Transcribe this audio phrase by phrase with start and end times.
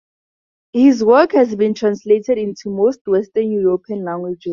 [0.73, 4.49] His work has been translated into most Western European languages.